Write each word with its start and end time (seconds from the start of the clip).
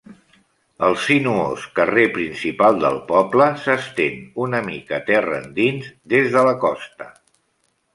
El 0.87 0.95
sinuós 1.03 1.67
carrer 1.81 2.07
principal 2.15 2.81
del 2.85 2.99
poble 3.13 3.49
s'estén 3.67 4.19
una 4.47 4.65
mica 4.73 5.03
terra 5.15 5.39
endins 5.45 5.97
des 6.17 6.37
de 6.39 6.49
la 6.53 6.61
costa. 6.69 7.17